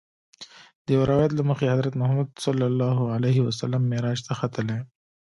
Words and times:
د 0.83 0.85
یوه 0.95 1.05
روایت 1.11 1.31
له 1.35 1.43
مخې 1.49 1.71
حضرت 1.73 1.93
محمد 2.01 2.29
صلی 2.45 2.65
الله 2.71 2.97
علیه 3.15 3.37
وسلم 3.47 3.81
معراج 3.91 4.19
ته 4.27 4.33
ختلی. 4.39 4.79